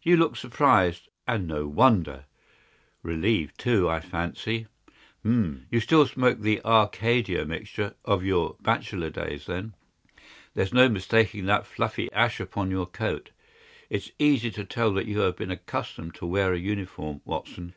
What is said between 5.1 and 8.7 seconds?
Hum! You still smoke the Arcadia mixture of your